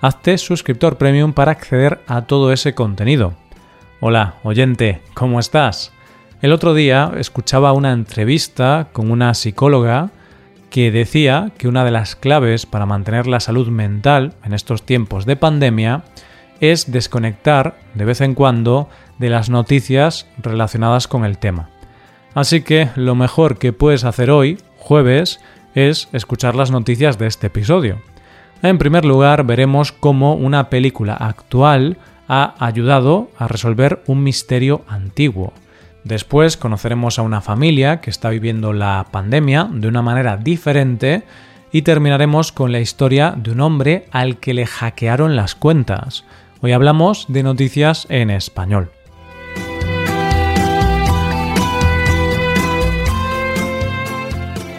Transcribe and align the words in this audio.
hazte 0.00 0.38
suscriptor 0.38 0.96
premium 0.96 1.32
para 1.32 1.52
acceder 1.52 2.00
a 2.06 2.22
todo 2.22 2.52
ese 2.52 2.74
contenido. 2.74 3.34
Hola, 4.00 4.34
oyente, 4.44 5.02
¿cómo 5.14 5.40
estás? 5.40 5.92
El 6.40 6.52
otro 6.52 6.74
día 6.74 7.12
escuchaba 7.16 7.72
una 7.72 7.92
entrevista 7.92 8.88
con 8.92 9.10
una 9.10 9.34
psicóloga 9.34 10.10
que 10.70 10.92
decía 10.92 11.50
que 11.58 11.66
una 11.66 11.84
de 11.84 11.90
las 11.90 12.14
claves 12.14 12.64
para 12.66 12.86
mantener 12.86 13.26
la 13.26 13.40
salud 13.40 13.68
mental 13.68 14.34
en 14.44 14.52
estos 14.52 14.84
tiempos 14.84 15.26
de 15.26 15.34
pandemia 15.34 16.04
es 16.60 16.92
desconectar 16.92 17.78
de 17.94 18.04
vez 18.04 18.20
en 18.20 18.34
cuando 18.34 18.88
de 19.18 19.30
las 19.30 19.50
noticias 19.50 20.26
relacionadas 20.38 21.08
con 21.08 21.24
el 21.24 21.38
tema. 21.38 21.70
Así 22.34 22.60
que 22.60 22.90
lo 22.94 23.14
mejor 23.14 23.58
que 23.58 23.72
puedes 23.72 24.04
hacer 24.04 24.30
hoy, 24.30 24.58
jueves, 24.76 25.40
es 25.74 26.08
escuchar 26.12 26.54
las 26.54 26.70
noticias 26.70 27.18
de 27.18 27.26
este 27.26 27.48
episodio. 27.48 28.00
En 28.60 28.76
primer 28.76 29.04
lugar, 29.04 29.44
veremos 29.44 29.92
cómo 29.92 30.34
una 30.34 30.68
película 30.68 31.14
actual 31.14 31.96
ha 32.26 32.54
ayudado 32.58 33.30
a 33.38 33.46
resolver 33.46 34.02
un 34.06 34.24
misterio 34.24 34.82
antiguo. 34.88 35.52
Después 36.02 36.56
conoceremos 36.56 37.18
a 37.18 37.22
una 37.22 37.40
familia 37.40 38.00
que 38.00 38.10
está 38.10 38.30
viviendo 38.30 38.72
la 38.72 39.06
pandemia 39.12 39.68
de 39.70 39.86
una 39.86 40.02
manera 40.02 40.36
diferente 40.36 41.22
y 41.70 41.82
terminaremos 41.82 42.50
con 42.50 42.72
la 42.72 42.80
historia 42.80 43.32
de 43.36 43.52
un 43.52 43.60
hombre 43.60 44.06
al 44.10 44.38
que 44.38 44.54
le 44.54 44.66
hackearon 44.66 45.36
las 45.36 45.54
cuentas. 45.54 46.24
Hoy 46.60 46.72
hablamos 46.72 47.26
de 47.28 47.44
noticias 47.44 48.06
en 48.10 48.30
español. 48.30 48.90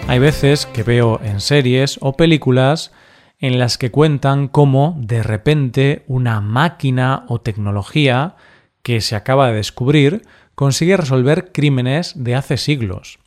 Hay 0.07 0.19
veces 0.19 0.65
que 0.65 0.83
veo 0.83 1.21
en 1.23 1.39
series 1.39 1.97
o 2.01 2.13
películas 2.13 2.91
en 3.39 3.57
las 3.57 3.77
que 3.77 3.89
cuentan 3.89 4.47
cómo 4.47 4.97
de 4.99 5.23
repente 5.23 6.03
una 6.07 6.41
máquina 6.41 7.23
o 7.27 7.39
tecnología 7.39 8.35
que 8.83 9.01
se 9.01 9.15
acaba 9.15 9.47
de 9.47 9.55
descubrir 9.55 10.23
consigue 10.55 10.97
resolver 10.97 11.51
crímenes 11.53 12.13
de 12.15 12.35
hace 12.35 12.57
siglos. 12.57 13.19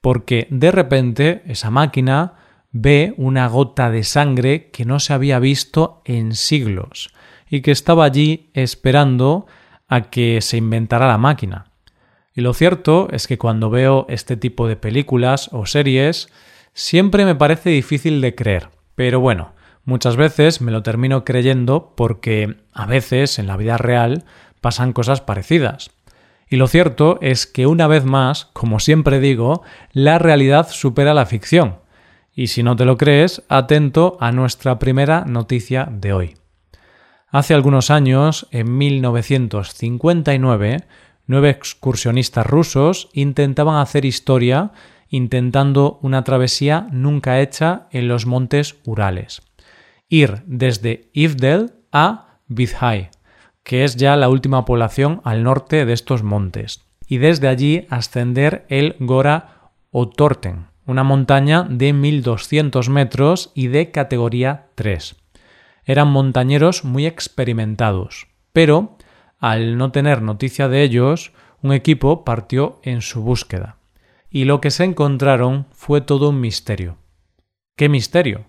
Porque 0.00 0.48
de 0.50 0.72
repente 0.72 1.42
esa 1.46 1.70
máquina 1.70 2.34
ve 2.72 3.14
una 3.16 3.46
gota 3.46 3.90
de 3.90 4.02
sangre 4.02 4.70
que 4.70 4.84
no 4.84 4.98
se 4.98 5.12
había 5.12 5.38
visto 5.38 6.02
en 6.04 6.34
siglos 6.34 7.14
y 7.48 7.60
que 7.60 7.70
estaba 7.70 8.04
allí 8.04 8.50
esperando 8.54 9.46
a 9.86 10.10
que 10.10 10.40
se 10.40 10.56
inventara 10.56 11.06
la 11.06 11.18
máquina. 11.18 11.66
Y 12.34 12.40
lo 12.40 12.54
cierto 12.54 13.08
es 13.12 13.26
que 13.26 13.38
cuando 13.38 13.70
veo 13.70 14.06
este 14.08 14.36
tipo 14.36 14.66
de 14.66 14.76
películas 14.76 15.50
o 15.52 15.66
series, 15.66 16.28
siempre 16.72 17.24
me 17.26 17.34
parece 17.34 17.70
difícil 17.70 18.20
de 18.22 18.34
creer. 18.34 18.70
Pero 18.94 19.20
bueno, 19.20 19.52
muchas 19.84 20.16
veces 20.16 20.60
me 20.60 20.72
lo 20.72 20.82
termino 20.82 21.24
creyendo 21.24 21.94
porque 21.96 22.56
a 22.72 22.86
veces 22.86 23.38
en 23.38 23.46
la 23.46 23.56
vida 23.56 23.78
real 23.78 24.24
pasan 24.60 24.92
cosas 24.92 25.20
parecidas. 25.20 25.92
Y 26.48 26.56
lo 26.56 26.66
cierto 26.68 27.18
es 27.22 27.46
que 27.46 27.66
una 27.66 27.86
vez 27.86 28.04
más, 28.04 28.50
como 28.52 28.78
siempre 28.78 29.20
digo, 29.20 29.62
la 29.92 30.18
realidad 30.18 30.68
supera 30.68 31.14
la 31.14 31.24
ficción. 31.24 31.78
Y 32.34 32.48
si 32.48 32.62
no 32.62 32.76
te 32.76 32.84
lo 32.84 32.98
crees, 32.98 33.42
atento 33.48 34.18
a 34.20 34.32
nuestra 34.32 34.78
primera 34.78 35.24
noticia 35.26 35.88
de 35.90 36.12
hoy. 36.12 36.34
Hace 37.28 37.54
algunos 37.54 37.90
años, 37.90 38.46
en 38.50 38.76
1959, 38.76 40.84
nueve 41.26 41.48
excursionistas 41.48 42.46
rusos 42.46 43.08
intentaban 43.14 43.76
hacer 43.76 44.04
historia 44.04 44.72
intentando 45.12 45.98
una 46.00 46.24
travesía 46.24 46.88
nunca 46.90 47.40
hecha 47.40 47.86
en 47.90 48.08
los 48.08 48.24
montes 48.24 48.76
Urales. 48.86 49.42
Ir 50.08 50.42
desde 50.46 51.10
Ivdel 51.12 51.74
a 51.92 52.38
Vidhai, 52.48 53.10
que 53.62 53.84
es 53.84 53.96
ya 53.96 54.16
la 54.16 54.30
última 54.30 54.64
población 54.64 55.20
al 55.22 55.44
norte 55.44 55.84
de 55.84 55.92
estos 55.92 56.22
montes, 56.22 56.86
y 57.06 57.18
desde 57.18 57.48
allí 57.48 57.86
ascender 57.90 58.64
el 58.70 58.96
Gora 59.00 59.70
Otorten, 59.90 60.68
una 60.86 61.04
montaña 61.04 61.66
de 61.68 61.92
1200 61.92 62.88
metros 62.88 63.52
y 63.54 63.66
de 63.66 63.90
categoría 63.90 64.70
3. 64.76 65.16
Eran 65.84 66.08
montañeros 66.08 66.84
muy 66.84 67.04
experimentados, 67.04 68.28
pero 68.54 68.96
al 69.38 69.76
no 69.76 69.92
tener 69.92 70.22
noticia 70.22 70.68
de 70.68 70.82
ellos, 70.82 71.32
un 71.60 71.74
equipo 71.74 72.24
partió 72.24 72.80
en 72.82 73.02
su 73.02 73.20
búsqueda 73.20 73.76
y 74.32 74.46
lo 74.46 74.62
que 74.62 74.70
se 74.70 74.84
encontraron 74.84 75.66
fue 75.72 76.00
todo 76.00 76.30
un 76.30 76.40
misterio. 76.40 76.96
¿Qué 77.76 77.90
misterio? 77.90 78.46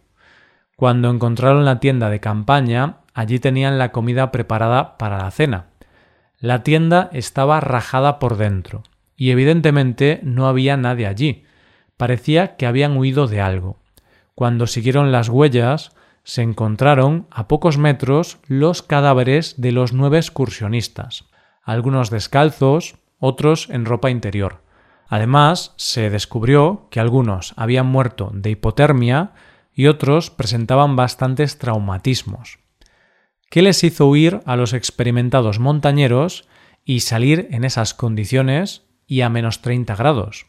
Cuando 0.78 1.10
encontraron 1.10 1.66
la 1.66 1.82
tienda 1.82 2.10
de 2.10 2.22
campaña, 2.22 3.00
allí 3.14 3.38
tenían 3.38 3.78
la 3.78 3.92
comida 3.92 4.32
preparada 4.32 4.98
para 4.98 5.18
la 5.18 5.30
cena. 5.30 5.68
La 6.40 6.64
tienda 6.64 7.10
estaba 7.12 7.60
rajada 7.60 8.18
por 8.18 8.38
dentro, 8.38 8.84
y 9.18 9.32
evidentemente 9.32 10.22
no 10.24 10.48
había 10.48 10.78
nadie 10.78 11.06
allí. 11.06 11.44
Parecía 11.98 12.56
que 12.56 12.66
habían 12.66 12.98
huido 12.98 13.28
de 13.28 13.42
algo. 13.42 13.78
Cuando 14.36 14.68
siguieron 14.68 15.12
las 15.12 15.28
huellas, 15.28 15.92
se 16.24 16.42
encontraron 16.42 17.28
a 17.30 17.50
pocos 17.50 17.78
metros 17.78 18.40
los 18.48 18.82
cadáveres 18.82 19.56
de 19.58 19.74
los 19.74 19.92
nueve 19.92 20.18
excursionistas, 20.18 21.26
algunos 21.62 22.10
descalzos, 22.10 22.96
otros 23.20 23.70
en 23.70 23.84
ropa 23.84 24.10
interior. 24.10 24.64
Además, 25.14 25.74
se 25.76 26.10
descubrió 26.10 26.88
que 26.90 27.00
algunos 27.00 27.54
habían 27.56 27.86
muerto 27.86 28.32
de 28.34 28.50
hipotermia 28.50 29.34
y 29.72 29.86
otros 29.86 30.32
presentaban 30.32 30.96
bastantes 30.96 31.60
traumatismos. 31.60 32.58
¿Qué 33.52 33.62
les 33.62 33.84
hizo 33.84 34.08
huir 34.08 34.40
a 34.48 34.56
los 34.56 34.74
experimentados 34.74 35.60
montañeros 35.60 36.48
y 36.84 37.02
salir 37.02 37.48
en 37.52 37.64
esas 37.64 37.94
condiciones 37.94 38.88
y 39.06 39.22
a 39.22 39.30
menos 39.30 39.62
30 39.62 39.96
grados? 39.96 40.48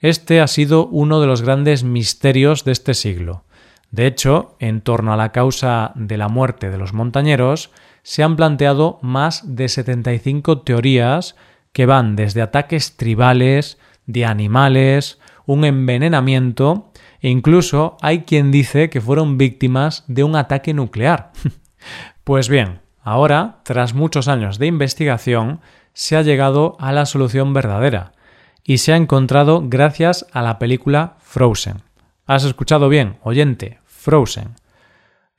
Este 0.00 0.42
ha 0.42 0.48
sido 0.48 0.86
uno 0.88 1.22
de 1.22 1.26
los 1.26 1.40
grandes 1.40 1.82
misterios 1.82 2.64
de 2.64 2.72
este 2.72 2.92
siglo. 2.92 3.46
De 3.90 4.06
hecho, 4.06 4.54
en 4.58 4.82
torno 4.82 5.14
a 5.14 5.16
la 5.16 5.32
causa 5.32 5.92
de 5.94 6.18
la 6.18 6.28
muerte 6.28 6.68
de 6.68 6.76
los 6.76 6.92
montañeros, 6.92 7.70
se 8.02 8.22
han 8.22 8.36
planteado 8.36 8.98
más 9.00 9.56
de 9.56 9.66
75 9.66 10.60
teorías 10.60 11.36
que 11.78 11.86
van 11.86 12.16
desde 12.16 12.42
ataques 12.42 12.96
tribales, 12.96 13.78
de 14.04 14.24
animales, 14.24 15.20
un 15.46 15.64
envenenamiento 15.64 16.90
e 17.20 17.28
incluso 17.28 17.96
hay 18.02 18.22
quien 18.22 18.50
dice 18.50 18.90
que 18.90 19.00
fueron 19.00 19.38
víctimas 19.38 20.02
de 20.08 20.24
un 20.24 20.34
ataque 20.34 20.74
nuclear. 20.74 21.30
pues 22.24 22.48
bien, 22.48 22.80
ahora, 23.00 23.60
tras 23.62 23.94
muchos 23.94 24.26
años 24.26 24.58
de 24.58 24.66
investigación, 24.66 25.60
se 25.92 26.16
ha 26.16 26.22
llegado 26.22 26.76
a 26.80 26.90
la 26.90 27.06
solución 27.06 27.54
verdadera 27.54 28.10
y 28.64 28.78
se 28.78 28.92
ha 28.92 28.96
encontrado 28.96 29.62
gracias 29.64 30.26
a 30.32 30.42
la 30.42 30.58
película 30.58 31.14
Frozen. 31.20 31.82
Has 32.26 32.42
escuchado 32.42 32.88
bien, 32.88 33.18
oyente, 33.22 33.78
Frozen. 33.84 34.56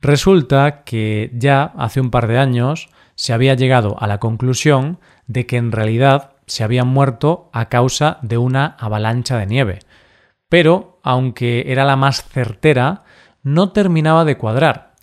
Resulta 0.00 0.84
que 0.84 1.32
ya 1.34 1.64
hace 1.76 2.00
un 2.00 2.10
par 2.10 2.28
de 2.28 2.38
años 2.38 2.88
se 3.20 3.34
había 3.34 3.52
llegado 3.52 3.96
a 4.00 4.06
la 4.06 4.18
conclusión 4.18 4.98
de 5.26 5.44
que 5.44 5.58
en 5.58 5.72
realidad 5.72 6.36
se 6.46 6.64
habían 6.64 6.88
muerto 6.88 7.50
a 7.52 7.68
causa 7.68 8.16
de 8.22 8.38
una 8.38 8.76
avalancha 8.78 9.36
de 9.36 9.44
nieve. 9.44 9.78
Pero, 10.48 11.00
aunque 11.02 11.64
era 11.66 11.84
la 11.84 11.96
más 11.96 12.24
certera, 12.24 13.04
no 13.42 13.72
terminaba 13.72 14.24
de 14.24 14.38
cuadrar. 14.38 14.94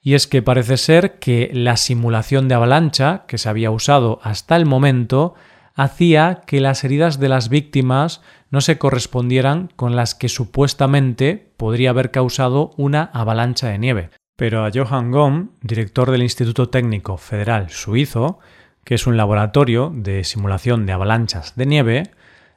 Y 0.00 0.14
es 0.14 0.28
que 0.28 0.42
parece 0.42 0.76
ser 0.76 1.18
que 1.18 1.50
la 1.52 1.76
simulación 1.76 2.46
de 2.46 2.54
avalancha 2.54 3.24
que 3.26 3.36
se 3.36 3.48
había 3.48 3.72
usado 3.72 4.20
hasta 4.22 4.54
el 4.54 4.64
momento 4.64 5.34
hacía 5.74 6.42
que 6.46 6.60
las 6.60 6.84
heridas 6.84 7.18
de 7.18 7.28
las 7.28 7.48
víctimas 7.48 8.22
no 8.48 8.60
se 8.60 8.78
correspondieran 8.78 9.72
con 9.74 9.96
las 9.96 10.14
que 10.14 10.28
supuestamente 10.28 11.52
podría 11.56 11.90
haber 11.90 12.12
causado 12.12 12.70
una 12.76 13.10
avalancha 13.12 13.66
de 13.66 13.78
nieve. 13.80 14.10
Pero 14.36 14.66
a 14.66 14.70
Johann 14.72 15.10
Gomm, 15.10 15.48
director 15.62 16.10
del 16.10 16.22
Instituto 16.22 16.68
Técnico 16.68 17.16
Federal 17.16 17.70
Suizo, 17.70 18.38
que 18.84 18.94
es 18.94 19.06
un 19.06 19.16
laboratorio 19.16 19.90
de 19.94 20.24
simulación 20.24 20.84
de 20.84 20.92
avalanchas 20.92 21.56
de 21.56 21.64
nieve, 21.64 22.02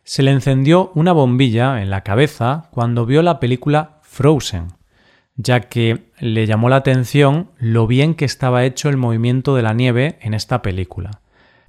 se 0.04 0.22
le 0.22 0.32
encendió 0.32 0.92
una 0.94 1.14
bombilla 1.14 1.82
en 1.82 1.90
la 1.90 2.02
cabeza 2.02 2.68
cuando 2.72 3.06
vio 3.06 3.22
la 3.22 3.40
película 3.40 4.00
Frozen. 4.02 4.74
ya 5.42 5.62
que 5.62 6.12
le 6.20 6.46
llamó 6.46 6.68
la 6.68 6.76
atención 6.76 7.52
lo 7.60 7.88
bien 7.88 8.14
que 8.14 8.26
estaba 8.26 8.66
hecho 8.66 8.90
el 8.90 8.98
movimiento 8.98 9.56
de 9.56 9.62
la 9.62 9.74
nieve 9.74 10.18
en 10.20 10.34
esta 10.34 10.62
película. 10.62 11.22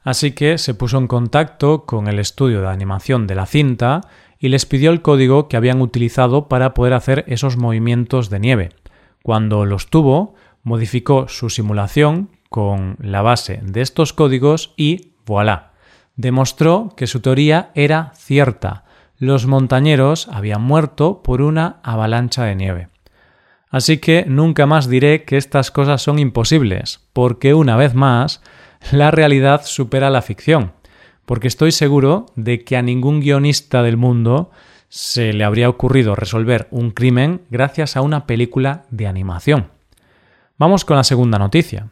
Así 0.02 0.32
que 0.32 0.58
se 0.58 0.74
puso 0.74 0.98
en 0.98 1.06
contacto 1.06 1.84
con 1.84 2.08
el 2.08 2.18
estudio 2.18 2.62
de 2.62 2.68
animación 2.68 3.28
de 3.28 3.36
la 3.36 3.46
cinta 3.46 4.00
y 4.40 4.48
les 4.48 4.66
pidió 4.66 4.90
el 4.90 5.02
código 5.02 5.46
que 5.46 5.56
habían 5.56 5.80
utilizado 5.82 6.48
para 6.48 6.74
poder 6.74 6.94
hacer 6.94 7.24
esos 7.28 7.56
movimientos 7.56 8.28
de 8.28 8.40
nieve. 8.40 8.70
Cuando 9.22 9.64
los 9.64 9.88
tuvo, 9.88 10.34
modificó 10.62 11.28
su 11.28 11.50
simulación 11.50 12.30
con 12.48 12.96
la 13.00 13.22
base 13.22 13.60
de 13.62 13.80
estos 13.80 14.12
códigos 14.12 14.74
y 14.76 15.12
voilà, 15.24 15.72
demostró 16.16 16.92
que 16.96 17.06
su 17.06 17.20
teoría 17.20 17.70
era 17.74 18.12
cierta. 18.14 18.84
Los 19.18 19.46
montañeros 19.46 20.28
habían 20.32 20.62
muerto 20.62 21.22
por 21.22 21.42
una 21.42 21.80
avalancha 21.82 22.44
de 22.44 22.56
nieve. 22.56 22.88
Así 23.70 23.98
que 23.98 24.24
nunca 24.26 24.66
más 24.66 24.88
diré 24.88 25.24
que 25.24 25.36
estas 25.36 25.70
cosas 25.70 26.02
son 26.02 26.18
imposibles, 26.18 27.00
porque 27.12 27.54
una 27.54 27.76
vez 27.76 27.94
más, 27.94 28.42
la 28.90 29.12
realidad 29.12 29.62
supera 29.64 30.10
la 30.10 30.22
ficción, 30.22 30.72
porque 31.24 31.46
estoy 31.46 31.70
seguro 31.70 32.26
de 32.34 32.64
que 32.64 32.76
a 32.76 32.82
ningún 32.82 33.20
guionista 33.20 33.82
del 33.84 33.96
mundo 33.96 34.50
se 34.90 35.32
le 35.32 35.44
habría 35.44 35.68
ocurrido 35.68 36.16
resolver 36.16 36.66
un 36.72 36.90
crimen 36.90 37.42
gracias 37.48 37.96
a 37.96 38.02
una 38.02 38.26
película 38.26 38.82
de 38.90 39.06
animación. 39.06 39.68
Vamos 40.58 40.84
con 40.84 40.96
la 40.96 41.04
segunda 41.04 41.38
noticia. 41.38 41.86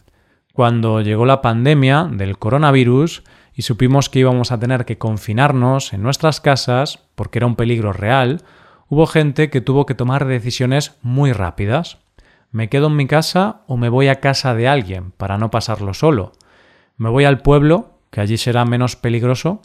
Cuando 0.53 1.01
llegó 1.01 1.25
la 1.25 1.41
pandemia 1.41 2.09
del 2.11 2.39
coronavirus 2.39 3.23
y 3.55 3.63
supimos 3.63 4.09
que 4.09 4.19
íbamos 4.19 4.51
a 4.51 4.59
tener 4.59 4.85
que 4.85 4.99
confinarnos 4.99 5.93
en 5.93 6.03
nuestras 6.03 6.41
casas 6.41 6.99
porque 7.15 7.39
era 7.39 7.47
un 7.47 7.55
peligro 7.55 7.93
real, 7.93 8.43
hubo 8.89 9.07
gente 9.07 9.49
que 9.49 9.61
tuvo 9.61 9.87
que 9.87 9.95
tomar 9.95 10.27
decisiones 10.27 10.97
muy 11.01 11.33
rápidas. 11.33 11.99
¿Me 12.51 12.69
quedo 12.69 12.89
en 12.89 12.97
mi 12.97 13.07
casa 13.07 13.61
o 13.69 13.77
me 13.77 13.91
voy 13.91 14.09
a 14.09 14.19
casa 14.19 14.55
de 14.55 14.67
alguien 14.67 15.13
para 15.13 15.39
no 15.39 15.53
pasarlo 15.53 15.95
solo? 15.95 16.33
¿Me 16.97 17.11
voy 17.11 17.25
al 17.27 17.43
pueblo, 17.43 17.93
que 18.11 18.21
allí 18.21 18.39
será 18.39 18.65
menos 18.65 18.97
peligroso? 18.97 19.63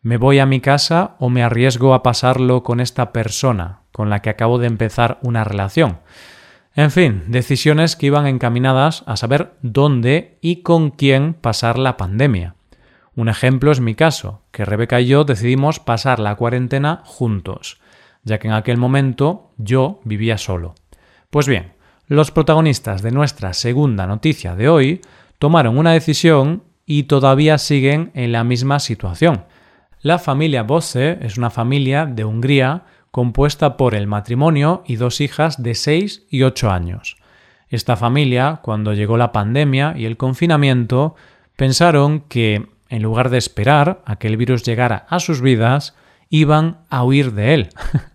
¿Me 0.00 0.16
voy 0.16 0.38
a 0.38 0.46
mi 0.46 0.60
casa 0.60 1.16
o 1.18 1.28
me 1.28 1.42
arriesgo 1.42 1.94
a 1.94 2.02
pasarlo 2.02 2.62
con 2.62 2.80
esta 2.80 3.12
persona 3.12 3.80
con 3.92 4.10
la 4.10 4.22
que 4.22 4.30
acabo 4.30 4.58
de 4.58 4.66
empezar 4.66 5.18
una 5.22 5.44
relación? 5.44 6.00
En 6.74 6.90
fin, 6.90 7.24
decisiones 7.26 7.96
que 7.96 8.06
iban 8.06 8.26
encaminadas 8.26 9.02
a 9.06 9.16
saber 9.16 9.54
dónde 9.62 10.38
y 10.40 10.62
con 10.62 10.90
quién 10.90 11.34
pasar 11.34 11.78
la 11.78 11.96
pandemia. 11.96 12.54
Un 13.16 13.28
ejemplo 13.28 13.72
es 13.72 13.80
mi 13.80 13.94
caso, 13.94 14.42
que 14.52 14.64
Rebeca 14.64 15.00
y 15.00 15.06
yo 15.06 15.24
decidimos 15.24 15.80
pasar 15.80 16.20
la 16.20 16.36
cuarentena 16.36 17.02
juntos 17.04 17.80
ya 18.28 18.38
que 18.38 18.48
en 18.48 18.54
aquel 18.54 18.76
momento 18.76 19.50
yo 19.56 20.00
vivía 20.04 20.38
solo. 20.38 20.74
Pues 21.30 21.48
bien, 21.48 21.72
los 22.06 22.30
protagonistas 22.30 23.02
de 23.02 23.10
nuestra 23.10 23.52
segunda 23.54 24.06
noticia 24.06 24.54
de 24.54 24.68
hoy 24.68 25.00
tomaron 25.38 25.76
una 25.76 25.92
decisión 25.92 26.62
y 26.86 27.04
todavía 27.04 27.58
siguen 27.58 28.10
en 28.14 28.32
la 28.32 28.44
misma 28.44 28.78
situación. 28.78 29.44
La 30.00 30.20
familia 30.20 30.62
Bosse 30.62 31.18
es 31.22 31.38
una 31.38 31.50
familia 31.50 32.06
de 32.06 32.24
Hungría 32.24 32.84
compuesta 33.10 33.76
por 33.76 33.96
el 33.96 34.06
matrimonio 34.06 34.84
y 34.86 34.94
dos 34.94 35.20
hijas 35.20 35.60
de 35.60 35.74
6 35.74 36.26
y 36.30 36.44
8 36.44 36.70
años. 36.70 37.16
Esta 37.68 37.96
familia, 37.96 38.60
cuando 38.62 38.94
llegó 38.94 39.16
la 39.16 39.32
pandemia 39.32 39.94
y 39.96 40.04
el 40.04 40.16
confinamiento, 40.16 41.16
pensaron 41.56 42.20
que, 42.20 42.68
en 42.88 43.02
lugar 43.02 43.28
de 43.28 43.38
esperar 43.38 44.02
a 44.06 44.16
que 44.16 44.28
el 44.28 44.36
virus 44.36 44.62
llegara 44.62 45.04
a 45.10 45.18
sus 45.18 45.40
vidas, 45.40 45.96
iban 46.28 46.78
a 46.90 47.02
huir 47.02 47.32
de 47.32 47.54
él. 47.54 47.68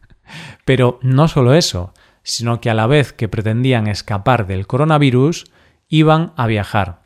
Pero 0.65 0.99
no 1.01 1.27
solo 1.27 1.53
eso, 1.53 1.93
sino 2.23 2.61
que 2.61 2.69
a 2.69 2.73
la 2.73 2.87
vez 2.87 3.11
que 3.11 3.27
pretendían 3.27 3.87
escapar 3.87 4.47
del 4.47 4.67
coronavirus, 4.67 5.51
iban 5.89 6.31
a 6.37 6.47
viajar. 6.47 7.01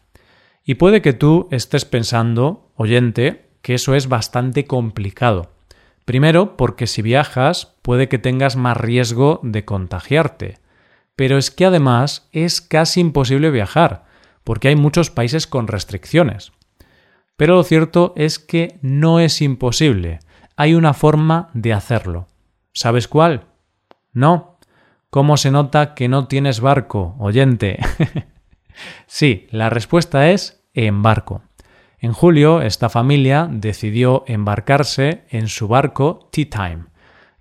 Y 0.63 0.75
puede 0.75 1.01
que 1.01 1.13
tú 1.13 1.47
estés 1.49 1.85
pensando, 1.85 2.69
oyente, 2.75 3.46
que 3.61 3.73
eso 3.75 3.95
es 3.95 4.07
bastante 4.09 4.65
complicado. 4.65 5.51
Primero, 6.05 6.55
porque 6.55 6.87
si 6.87 7.01
viajas 7.01 7.75
puede 7.81 8.07
que 8.07 8.17
tengas 8.19 8.55
más 8.55 8.77
riesgo 8.77 9.39
de 9.43 9.65
contagiarte. 9.65 10.59
Pero 11.15 11.37
es 11.37 11.51
que 11.51 11.65
además 11.65 12.29
es 12.31 12.61
casi 12.61 13.01
imposible 13.01 13.51
viajar, 13.51 14.05
porque 14.43 14.69
hay 14.69 14.75
muchos 14.75 15.09
países 15.09 15.47
con 15.47 15.67
restricciones. 15.67 16.53
Pero 17.35 17.55
lo 17.55 17.63
cierto 17.63 18.13
es 18.15 18.39
que 18.39 18.79
no 18.81 19.19
es 19.19 19.41
imposible, 19.41 20.19
hay 20.55 20.73
una 20.73 20.93
forma 20.93 21.49
de 21.53 21.71
hacerlo. 21.71 22.27
¿Sabes 22.73 23.07
cuál? 23.07 23.45
No. 24.11 24.59
¿Cómo 25.09 25.37
se 25.37 25.51
nota 25.51 25.93
que 25.93 26.07
no 26.07 26.27
tienes 26.27 26.59
barco, 26.59 27.15
oyente? 27.19 27.79
sí, 29.07 29.47
la 29.51 29.69
respuesta 29.69 30.29
es 30.31 30.63
en 30.73 31.03
barco. 31.03 31.43
En 31.99 32.13
julio, 32.13 32.61
esta 32.61 32.89
familia 32.89 33.47
decidió 33.49 34.23
embarcarse 34.27 35.23
en 35.29 35.47
su 35.47 35.67
barco 35.67 36.29
Tea 36.31 36.49
Time 36.49 36.85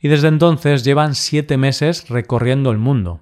y 0.01 0.09
desde 0.09 0.29
entonces 0.29 0.83
llevan 0.83 1.15
siete 1.15 1.57
meses 1.59 2.09
recorriendo 2.09 2.71
el 2.71 2.79
mundo. 2.79 3.21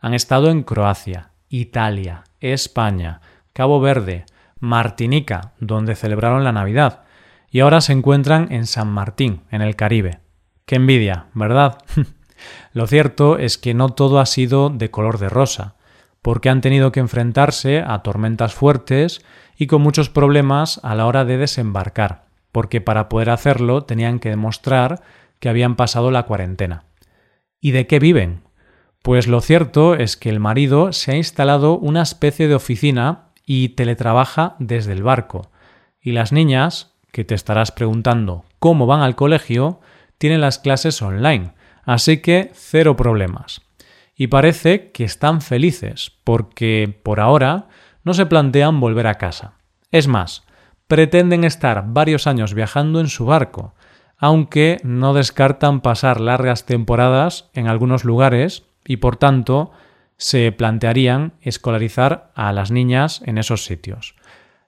Han 0.00 0.14
estado 0.14 0.50
en 0.50 0.62
Croacia, 0.62 1.30
Italia, 1.48 2.24
España, 2.40 3.20
Cabo 3.52 3.80
Verde, 3.80 4.26
Martinica, 4.60 5.54
donde 5.58 5.96
celebraron 5.96 6.44
la 6.44 6.52
Navidad, 6.52 7.02
y 7.50 7.60
ahora 7.60 7.80
se 7.80 7.92
encuentran 7.92 8.52
en 8.52 8.66
San 8.66 8.88
Martín, 8.88 9.42
en 9.50 9.62
el 9.62 9.76
Caribe. 9.76 10.20
Qué 10.66 10.76
envidia, 10.76 11.26
¿verdad? 11.34 11.78
Lo 12.72 12.86
cierto 12.86 13.38
es 13.38 13.58
que 13.58 13.74
no 13.74 13.90
todo 13.90 14.20
ha 14.20 14.26
sido 14.26 14.70
de 14.70 14.90
color 14.90 15.18
de 15.18 15.28
rosa, 15.28 15.74
porque 16.22 16.50
han 16.50 16.60
tenido 16.60 16.92
que 16.92 17.00
enfrentarse 17.00 17.80
a 17.80 18.02
tormentas 18.02 18.54
fuertes 18.54 19.24
y 19.56 19.66
con 19.66 19.82
muchos 19.82 20.10
problemas 20.10 20.80
a 20.82 20.94
la 20.94 21.06
hora 21.06 21.24
de 21.24 21.38
desembarcar, 21.38 22.26
porque 22.52 22.80
para 22.80 23.08
poder 23.08 23.30
hacerlo 23.30 23.84
tenían 23.84 24.18
que 24.18 24.30
demostrar 24.30 25.02
que 25.40 25.48
habían 25.48 25.76
pasado 25.76 26.10
la 26.10 26.24
cuarentena. 26.24 26.84
¿Y 27.60 27.70
de 27.70 27.86
qué 27.86 27.98
viven? 27.98 28.42
Pues 29.02 29.26
lo 29.28 29.40
cierto 29.40 29.94
es 29.94 30.16
que 30.16 30.30
el 30.30 30.40
marido 30.40 30.92
se 30.92 31.12
ha 31.12 31.16
instalado 31.16 31.78
una 31.78 32.02
especie 32.02 32.48
de 32.48 32.54
oficina 32.54 33.28
y 33.44 33.70
teletrabaja 33.70 34.56
desde 34.58 34.92
el 34.92 35.02
barco, 35.02 35.50
y 36.00 36.12
las 36.12 36.32
niñas, 36.32 36.94
que 37.12 37.24
te 37.24 37.34
estarás 37.34 37.72
preguntando 37.72 38.44
cómo 38.58 38.86
van 38.86 39.00
al 39.00 39.16
colegio, 39.16 39.80
tienen 40.18 40.40
las 40.40 40.58
clases 40.58 41.00
online, 41.02 41.52
así 41.84 42.18
que 42.18 42.50
cero 42.54 42.96
problemas. 42.96 43.62
Y 44.14 44.28
parece 44.28 44.90
que 44.92 45.04
están 45.04 45.40
felices, 45.40 46.12
porque 46.24 46.98
por 47.02 47.20
ahora 47.20 47.68
no 48.06 48.14
se 48.14 48.24
plantean 48.24 48.78
volver 48.78 49.08
a 49.08 49.16
casa. 49.16 49.54
Es 49.90 50.06
más, 50.06 50.44
pretenden 50.86 51.42
estar 51.42 51.84
varios 51.88 52.28
años 52.28 52.54
viajando 52.54 53.00
en 53.00 53.08
su 53.08 53.26
barco, 53.26 53.74
aunque 54.16 54.78
no 54.84 55.12
descartan 55.12 55.80
pasar 55.80 56.20
largas 56.20 56.66
temporadas 56.66 57.50
en 57.52 57.66
algunos 57.66 58.04
lugares 58.04 58.62
y 58.86 58.98
por 58.98 59.16
tanto 59.16 59.72
se 60.16 60.52
plantearían 60.52 61.34
escolarizar 61.40 62.30
a 62.36 62.52
las 62.52 62.70
niñas 62.70 63.22
en 63.26 63.38
esos 63.38 63.64
sitios. 63.64 64.14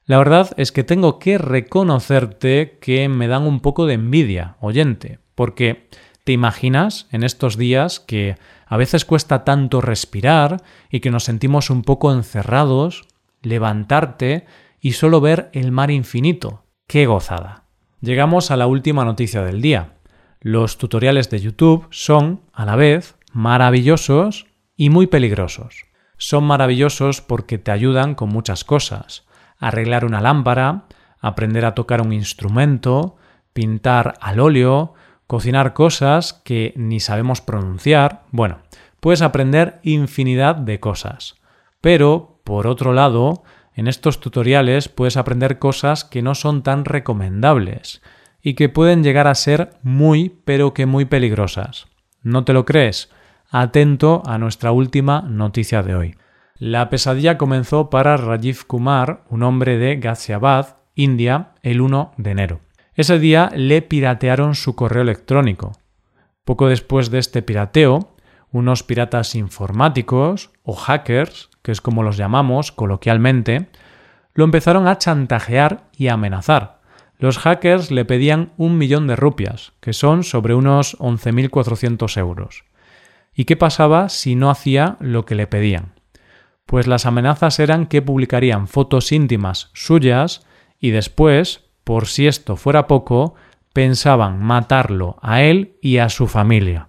La 0.05 0.19
verdad 0.19 0.51
es 0.57 0.73
que 0.73 0.83
tengo 0.83 1.21
que 1.21 1.39
reconocerte 1.39 2.79
que 2.81 3.09
me 3.09 3.29
dan 3.29 3.45
un 3.45 3.61
poco 3.61 3.87
de 3.87 3.95
envidia, 3.95 4.57
oyente, 4.59 5.21
porque 5.37 5.89
te 6.25 6.33
imaginas 6.33 7.07
en 7.13 7.23
estos 7.23 7.57
días 7.57 8.01
que 8.01 8.37
a 8.67 8.77
veces 8.77 9.05
cuesta 9.05 9.45
tanto 9.45 9.81
respirar 9.81 10.61
y 10.91 10.99
que 10.99 11.13
nos 11.13 11.23
sentimos 11.23 11.71
un 11.71 11.83
poco 11.83 12.13
encerrados, 12.13 13.07
levantarte 13.43 14.47
y 14.81 14.93
solo 14.93 15.21
ver 15.21 15.51
el 15.53 15.73
mar 15.73 15.91
infinito. 15.91 16.65
¡Qué 16.87 17.07
gozada! 17.07 17.65
Llegamos 18.01 18.51
a 18.51 18.57
la 18.57 18.67
última 18.67 19.05
noticia 19.05 19.43
del 19.43 19.61
día. 19.61 19.95
Los 20.41 20.79
tutoriales 20.79 21.31
de 21.31 21.41
YouTube 21.41 21.87
son, 21.91 22.43
a 22.53 22.65
la 22.65 22.77
vez, 22.77 23.17
maravillosos 23.33 24.47
y 24.77 24.91
muy 24.91 25.07
peligrosos. 25.09 25.87
Son 26.17 26.45
maravillosos 26.45 27.21
porque 27.21 27.59
te 27.59 27.71
ayudan 27.71 28.15
con 28.15 28.29
muchas 28.29 28.65
cosas. 28.65 29.27
Arreglar 29.59 30.05
una 30.05 30.21
lámpara, 30.21 30.85
aprender 31.21 31.65
a 31.65 31.75
tocar 31.75 32.01
un 32.01 32.13
instrumento, 32.13 33.17
pintar 33.53 34.15
al 34.21 34.39
óleo, 34.39 34.95
cocinar 35.27 35.75
cosas 35.75 36.33
que 36.33 36.73
ni 36.77 37.01
sabemos 37.01 37.41
pronunciar, 37.41 38.25
bueno, 38.31 38.61
puedes 39.01 39.23
aprender 39.23 39.79
infinidad 39.83 40.57
de 40.57 40.81
cosas. 40.81 41.37
Pero, 41.81 42.38
por 42.49 42.67
otro 42.67 42.95
lado, 42.95 43.43
en 43.75 43.89
estos 43.89 44.21
tutoriales 44.21 44.89
puedes 44.89 45.19
aprender 45.19 45.59
cosas 45.59 46.03
que 46.03 46.23
no 46.23 46.35
son 46.35 46.63
tan 46.63 46.87
recomendables 46.87 48.01
y 48.41 48.55
que 48.55 48.71
pueden 48.71 49.05
llegar 49.05 49.27
a 49.27 49.35
ser 49.35 49.73
muy, 49.83 50.35
pero 50.47 50.73
que 50.73 50.87
muy 50.87 51.05
peligrosas. 51.05 51.89
¿No 52.23 52.45
te 52.45 52.55
lo 52.55 52.65
crees? 52.65 53.11
Atento 53.51 54.23
a 54.25 54.39
nuestra 54.39 54.73
última 54.73 55.21
noticia 55.21 55.83
de 55.83 55.95
hoy. 55.95 56.15
La 56.57 56.89
pesadilla 56.89 57.37
comenzó 57.37 57.91
para 57.91 58.17
Rajiv 58.17 58.67
Kumar, 58.67 59.25
un 59.29 59.43
hombre 59.43 59.77
de 59.77 59.97
Ghaziabad, 59.97 60.77
India, 60.95 61.51
el 61.63 61.83
1 61.83 62.13
de 62.17 62.31
enero. 62.31 62.61
Ese 62.95 63.19
día 63.19 63.51
le 63.55 63.83
piratearon 63.83 64.55
su 64.55 64.75
correo 64.75 65.03
electrónico. 65.03 65.73
Poco 66.47 66.69
después 66.69 67.11
de 67.11 67.19
este 67.19 67.43
pirateo, 67.43 68.17
unos 68.53 68.83
piratas 68.83 69.35
informáticos 69.35 70.51
o 70.63 70.75
hackers, 70.75 71.51
que 71.63 71.73
es 71.73 71.81
como 71.81 72.03
los 72.03 72.17
llamamos 72.17 72.73
coloquialmente, 72.73 73.69
lo 74.35 74.45
empezaron 74.45 74.87
a 74.87 74.99
chantajear 74.99 75.89
y 75.97 76.09
amenazar. 76.09 76.79
Los 77.19 77.39
hackers 77.39 77.91
le 77.91 78.05
pedían 78.05 78.53
un 78.57 78.79
millón 78.79 79.09
de 79.09 79.17
rupias, 79.17 79.73
que 79.81 79.93
son 79.93 80.23
sobre 80.23 80.55
unos 80.55 80.97
11.400 80.99 82.17
euros. 82.17 82.65
¿Y 83.35 83.45
qué 83.45 83.57
pasaba 83.57 84.09
si 84.09 84.37
no 84.37 84.51
hacía 84.51 84.97
lo 85.01 85.25
que 85.25 85.35
le 85.35 85.47
pedían? 85.47 85.95
Pues 86.67 86.87
las 86.87 87.07
amenazas 87.07 87.59
eran 87.59 87.87
que 87.87 88.03
publicarían 88.03 88.69
fotos 88.69 89.11
íntimas 89.11 89.71
suyas 89.73 90.47
y 90.79 90.91
después, 90.91 91.65
por 91.83 92.07
si 92.07 92.27
esto 92.27 92.57
fuera 92.57 92.87
poco, 92.87 93.35
pensaban 93.73 94.43
matarlo 94.43 95.17
a 95.23 95.43
él 95.43 95.77
y 95.81 95.99
a 95.99 96.09
su 96.09 96.27
familia. 96.27 96.88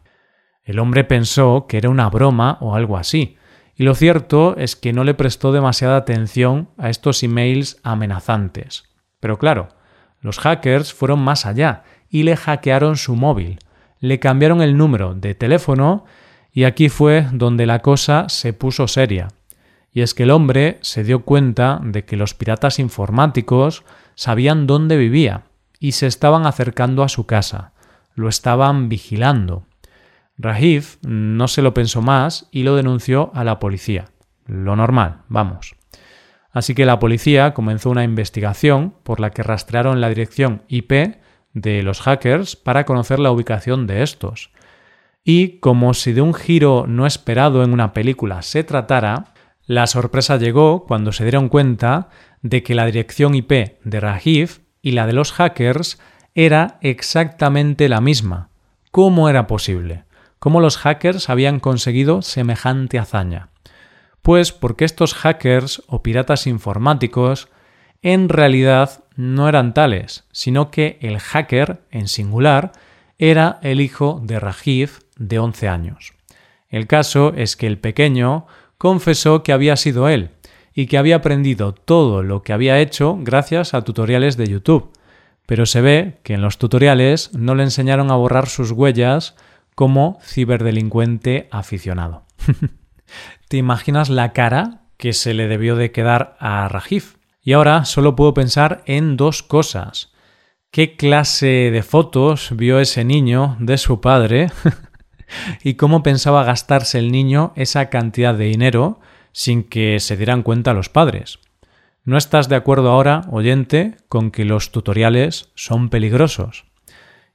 El 0.70 0.78
hombre 0.78 1.04
pensó 1.04 1.66
que 1.68 1.80
era 1.80 1.90
una 1.90 2.12
broma 2.12 2.60
o 2.62 2.76
algo 2.76 2.96
así, 2.96 3.38
y 3.76 3.82
lo 3.82 3.96
cierto 3.96 4.56
es 4.56 4.76
que 4.76 4.94
no 4.94 5.04
le 5.04 5.16
prestó 5.16 5.52
demasiada 5.52 5.98
atención 5.98 6.70
a 6.78 6.92
estos 6.92 7.24
emails 7.24 7.80
amenazantes. 7.82 8.84
Pero 9.20 9.40
claro, 9.40 9.70
los 10.22 10.38
hackers 10.38 10.94
fueron 10.94 11.22
más 11.22 11.48
allá 11.48 11.82
y 12.08 12.22
le 12.22 12.38
hackearon 12.38 12.98
su 12.98 13.16
móvil, 13.16 13.58
le 14.00 14.20
cambiaron 14.20 14.62
el 14.62 14.78
número 14.78 15.16
de 15.16 15.34
teléfono 15.34 16.06
y 16.54 16.66
aquí 16.66 16.90
fue 16.90 17.26
donde 17.32 17.66
la 17.66 17.80
cosa 17.80 18.30
se 18.30 18.54
puso 18.54 18.88
seria. 18.88 19.30
Y 19.92 20.02
es 20.02 20.14
que 20.14 20.22
el 20.22 20.30
hombre 20.30 20.78
se 20.82 21.04
dio 21.04 21.26
cuenta 21.26 21.80
de 21.84 22.06
que 22.06 22.16
los 22.16 22.36
piratas 22.36 22.78
informáticos 22.78 23.86
sabían 24.14 24.68
dónde 24.68 24.98
vivía 24.98 25.46
y 25.80 25.94
se 25.94 26.06
estaban 26.06 26.46
acercando 26.46 27.02
a 27.02 27.10
su 27.10 27.26
casa, 27.26 27.74
lo 28.14 28.30
estaban 28.30 28.88
vigilando. 28.88 29.66
Rajiv 30.42 30.98
no 31.02 31.50
se 31.50 31.62
lo 31.62 31.74
pensó 31.74 32.02
más 32.02 32.48
y 32.50 32.64
lo 32.64 32.78
denunció 32.78 33.30
a 33.36 33.44
la 33.44 33.60
policía. 33.60 34.06
Lo 34.46 34.78
normal, 34.78 35.24
vamos. 35.28 35.76
Así 36.52 36.74
que 36.74 36.86
la 36.86 36.98
policía 36.98 37.54
comenzó 37.54 37.90
una 37.90 38.06
investigación 38.06 38.96
por 39.04 39.20
la 39.20 39.32
que 39.32 39.44
rastrearon 39.44 40.00
la 40.00 40.08
dirección 40.08 40.64
IP 40.70 41.18
de 41.54 41.84
los 41.84 42.00
hackers 42.02 42.56
para 42.56 42.86
conocer 42.86 43.20
la 43.20 43.32
ubicación 43.32 43.86
de 43.86 44.02
estos. 44.02 44.52
Y 45.26 45.60
como 45.60 45.94
si 45.94 46.14
de 46.14 46.22
un 46.22 46.34
giro 46.34 46.86
no 46.88 47.06
esperado 47.06 47.64
en 47.64 47.74
una 47.74 47.92
película 47.92 48.42
se 48.42 48.64
tratara, 48.64 49.34
la 49.66 49.88
sorpresa 49.88 50.38
llegó 50.38 50.86
cuando 50.86 51.12
se 51.12 51.26
dieron 51.26 51.50
cuenta 51.50 52.10
de 52.42 52.64
que 52.64 52.76
la 52.76 52.86
dirección 52.86 53.36
IP 53.36 53.52
de 53.84 54.00
Rajiv 54.00 54.62
y 54.82 54.92
la 54.92 55.06
de 55.06 55.14
los 55.14 55.34
hackers 55.34 56.00
era 56.34 56.80
exactamente 56.82 57.90
la 57.90 58.00
misma. 58.00 58.50
¿Cómo 58.90 59.30
era 59.30 59.46
posible? 59.46 60.06
¿Cómo 60.40 60.62
los 60.62 60.78
hackers 60.78 61.30
habían 61.30 61.60
conseguido 61.60 62.22
semejante 62.22 62.98
hazaña? 62.98 63.50
Pues 64.22 64.52
porque 64.52 64.86
estos 64.86 65.14
hackers 65.14 65.84
o 65.88 66.02
piratas 66.02 66.48
informáticos 66.48 67.50
en 68.02 68.30
realidad 68.30 69.04
no 69.16 69.50
eran 69.50 69.74
tales, 69.74 70.26
sino 70.32 70.72
que 70.72 70.98
el 71.02 71.20
hacker, 71.20 71.82
en 71.92 72.08
singular, 72.08 72.72
era 73.18 73.60
el 73.62 73.82
hijo 73.82 74.22
de 74.24 74.40
Rajiv 74.40 75.00
de 75.18 75.40
11 75.40 75.68
años. 75.68 76.14
El 76.70 76.88
caso 76.88 77.34
es 77.36 77.58
que 77.58 77.68
el 77.68 77.78
pequeño 77.78 78.48
confesó 78.78 79.44
que 79.44 79.52
había 79.52 79.76
sido 79.76 80.08
él, 80.08 80.32
y 80.74 80.88
que 80.88 80.98
había 80.98 81.18
aprendido 81.18 81.74
todo 81.74 82.24
lo 82.24 82.42
que 82.42 82.54
había 82.54 82.80
hecho 82.80 83.18
gracias 83.20 83.74
a 83.74 83.82
tutoriales 83.82 84.38
de 84.38 84.48
YouTube. 84.48 84.94
Pero 85.46 85.66
se 85.66 85.82
ve 85.82 86.20
que 86.24 86.36
en 86.36 86.42
los 86.42 86.58
tutoriales 86.58 87.34
no 87.34 87.56
le 87.56 87.64
enseñaron 87.64 88.12
a 88.12 88.16
borrar 88.16 88.48
sus 88.48 88.72
huellas 88.72 89.36
como 89.80 90.20
ciberdelincuente 90.22 91.48
aficionado. 91.52 92.26
¿Te 93.48 93.56
imaginas 93.56 94.10
la 94.10 94.34
cara 94.34 94.82
que 94.98 95.14
se 95.14 95.34
le 95.34 95.48
debió 95.48 95.78
de 95.78 95.94
quedar 95.94 96.36
a 96.42 96.68
Rajiv? 96.68 97.16
Y 97.42 97.54
ahora 97.54 97.86
solo 97.86 98.14
puedo 98.14 98.34
pensar 98.34 98.84
en 98.88 99.16
dos 99.16 99.42
cosas. 99.42 100.12
¿Qué 100.70 100.98
clase 100.98 101.72
de 101.72 101.82
fotos 101.82 102.50
vio 102.58 102.82
ese 102.82 103.06
niño 103.06 103.56
de 103.62 103.78
su 103.78 104.02
padre? 104.02 104.52
¿Y 105.64 105.76
cómo 105.76 106.04
pensaba 106.04 106.44
gastarse 106.44 107.00
el 107.00 107.10
niño 107.10 107.54
esa 107.56 107.90
cantidad 107.90 108.36
de 108.36 108.48
dinero 108.48 109.00
sin 109.32 109.64
que 109.64 110.02
se 110.02 110.18
dieran 110.18 110.44
cuenta 110.44 110.74
los 110.74 110.90
padres. 110.90 111.40
¿No 112.04 112.18
estás 112.18 112.50
de 112.50 112.58
acuerdo 112.58 112.90
ahora, 112.90 113.22
oyente, 113.32 113.96
con 114.10 114.30
que 114.32 114.44
los 114.44 114.74
tutoriales 114.74 115.52
son 115.56 115.88
peligrosos? 115.88 116.66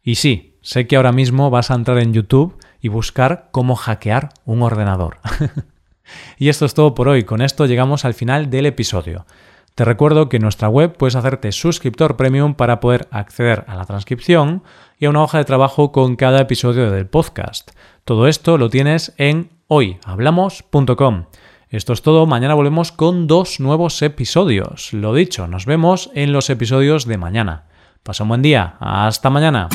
Y 0.03 0.17
sí, 0.17 0.54
sé 0.65 0.89
que 0.89 0.97
ahora 0.97 1.13
mismo 1.13 1.51
vas 1.51 1.71
a 1.71 1.75
entrar 1.75 1.99
en 1.99 2.13
YouTube 2.13 2.59
y 2.81 2.89
buscar 2.89 3.49
cómo 3.53 3.77
hackear 3.77 4.31
un 4.45 4.63
ordenador. 4.63 5.19
y 6.39 6.49
esto 6.49 6.65
es 6.65 6.75
todo 6.75 6.95
por 6.95 7.09
hoy. 7.09 7.23
Con 7.25 7.43
esto 7.43 7.67
llegamos 7.67 8.05
al 8.05 8.15
final 8.15 8.51
del 8.51 8.67
episodio. 8.67 9.27
Te 9.75 9.85
recuerdo 9.85 10.29
que 10.29 10.37
en 10.37 10.43
nuestra 10.43 10.69
web 10.69 10.97
puedes 10.97 11.17
hacerte 11.17 11.53
suscriptor 11.53 12.17
premium 12.17 12.55
para 12.55 12.81
poder 12.81 13.09
acceder 13.11 13.65
a 13.67 13.75
la 13.75 13.85
transcripción 13.85 14.63
y 14.99 15.07
a 15.07 15.11
una 15.11 15.23
hoja 15.23 15.39
de 15.39 15.45
trabajo 15.45 15.93
con 15.93 16.17
cada 16.17 16.41
episodio 16.41 16.91
del 16.91 17.07
podcast. 17.07 17.73
Todo 18.05 18.27
esto 18.27 18.57
lo 18.57 18.71
tienes 18.71 19.13
en 19.19 19.51
hoyhablamos.com. 19.67 21.25
Esto 21.71 21.93
es 21.93 22.03
todo, 22.03 22.25
mañana 22.27 22.55
volvemos 22.55 22.93
con 22.93 23.27
dos 23.27 23.59
nuevos 23.59 24.01
episodios. 24.03 24.93
Lo 24.93 25.13
dicho, 25.13 25.49
nos 25.49 25.67
vemos 25.67 26.11
en 26.15 26.33
los 26.33 26.49
episodios 26.51 27.05
de 27.05 27.19
mañana. 27.19 27.65
Pasa 28.05 28.23
un 28.23 28.29
buen 28.29 28.43
día, 28.43 28.77
hasta 28.79 29.29
mañana. 29.29 29.69